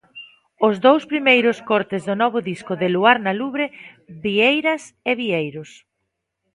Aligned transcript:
Os 0.67 0.75
dous 0.85 1.03
primeiros 1.11 1.57
cortes 1.69 2.01
do 2.07 2.15
novo 2.23 2.39
disco 2.51 2.73
de 2.81 2.87
Luar 2.95 3.17
Na 3.25 3.33
Lubre, 3.39 3.65
Vieiras 4.23 4.83
e 5.09 5.11
vieiros. 5.21 5.69